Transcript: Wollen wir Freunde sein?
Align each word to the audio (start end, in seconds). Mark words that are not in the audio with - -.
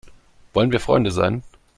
Wollen 0.53 0.71
wir 0.71 0.79
Freunde 0.79 1.11
sein? 1.11 1.43